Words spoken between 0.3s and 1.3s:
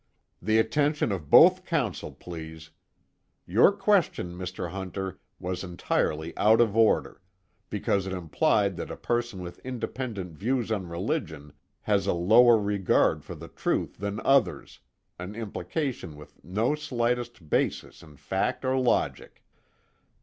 "The attention of